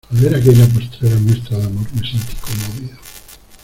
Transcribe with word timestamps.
al 0.09 0.17
ver 0.17 0.35
aquella 0.35 0.65
postrera 0.67 1.15
muestra 1.19 1.59
de 1.59 1.65
amor 1.65 1.85
me 1.93 2.01
sentí 2.01 2.35
conmovido. 2.41 2.97